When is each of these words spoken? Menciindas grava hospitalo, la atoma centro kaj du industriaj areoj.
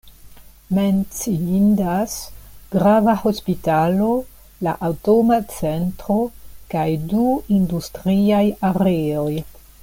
Menciindas 0.75 2.15
grava 2.73 3.13
hospitalo, 3.29 4.09
la 4.69 4.73
atoma 4.89 5.39
centro 5.59 6.17
kaj 6.75 6.87
du 7.13 7.29
industriaj 7.59 8.45
areoj. 8.73 9.33